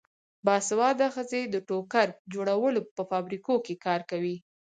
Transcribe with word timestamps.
باسواده 0.45 1.07
ښځې 1.15 1.41
د 1.53 1.55
ټوکر 1.67 2.07
جوړولو 2.33 2.81
په 2.95 3.01
فابریکو 3.09 3.55
کې 3.65 3.75
کار 3.85 4.01
کوي. 4.11 4.35